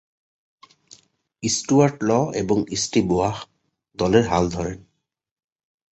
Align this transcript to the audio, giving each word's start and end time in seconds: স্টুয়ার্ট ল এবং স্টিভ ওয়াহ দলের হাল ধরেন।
স্টুয়ার্ট 1.43 1.95
ল 2.03 2.11
এবং 2.33 2.57
স্টিভ 2.75 3.05
ওয়াহ 3.11 3.37
দলের 3.99 4.25
হাল 4.27 4.45
ধরেন। 4.49 4.79